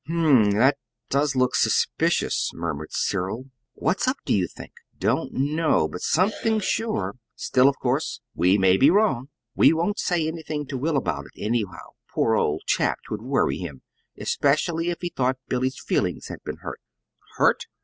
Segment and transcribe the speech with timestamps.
[0.07, 0.79] "Hm m; that
[1.11, 3.51] does look suspicious," murmured Cyril.
[3.75, 7.17] "What's up, do you think?" "Don't know; but something, sure.
[7.35, 9.29] Still, of course we may be wrong.
[9.55, 11.89] We won't say anything to Will about it, anyhow.
[12.09, 13.83] Poor old chap, 'twould worry him,
[14.23, 16.81] specially if he thought Billy's feelings had been hurt."
[17.37, 17.67] "Hurt?